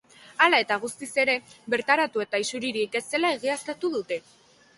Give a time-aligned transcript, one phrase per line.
[0.43, 1.35] Hala eta guztiz ere,
[1.73, 4.21] bertaratu eta isuririk ez zela egiaztatu dute.